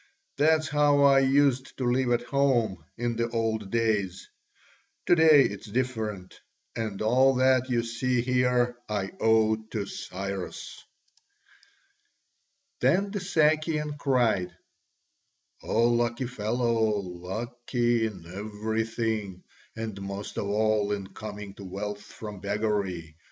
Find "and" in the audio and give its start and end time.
6.75-7.03, 19.75-20.01